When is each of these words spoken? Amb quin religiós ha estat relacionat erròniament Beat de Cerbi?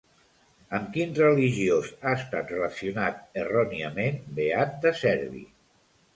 Amb 0.77 0.87
quin 0.95 1.11
religiós 1.19 1.91
ha 1.97 2.13
estat 2.21 2.55
relacionat 2.55 3.21
erròniament 3.43 4.19
Beat 4.41 4.77
de 4.89 4.97
Cerbi? 5.05 5.45